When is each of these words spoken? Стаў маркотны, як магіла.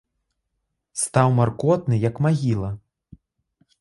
Стаў 1.01 1.29
маркотны, 1.39 1.95
як 2.09 2.15
магіла. 2.27 2.69